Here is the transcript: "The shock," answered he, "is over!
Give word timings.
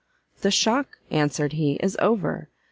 "The 0.39 0.49
shock," 0.49 0.97
answered 1.11 1.53
he, 1.53 1.73
"is 1.73 1.95
over! 1.99 2.49